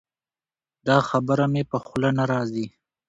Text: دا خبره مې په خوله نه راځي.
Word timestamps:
دا 0.87 0.97
خبره 1.09 1.45
مې 1.53 1.63
په 1.71 1.77
خوله 1.85 2.09
نه 2.17 2.23
راځي. 2.31 2.65